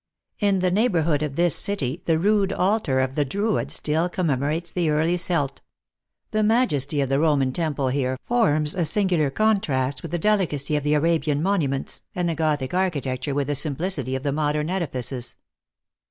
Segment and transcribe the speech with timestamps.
[0.39, 4.89] In the neighborhood of this city the rude altar of the Druid still commemorates the
[4.89, 5.61] early Celt.
[6.31, 10.83] The majesty of the Roman temple here forms a singular contrast with the delicacy of
[10.83, 15.35] the Ara bian monuments, and the Gothic architecture with the simplicity of the modern edifices."